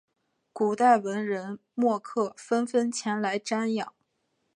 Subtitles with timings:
[0.51, 3.93] 古代文人墨客纷纷前来瞻仰。